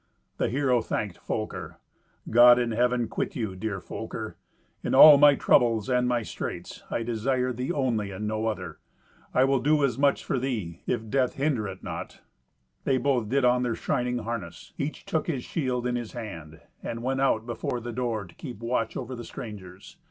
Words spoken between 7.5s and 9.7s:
thee only and no other. I will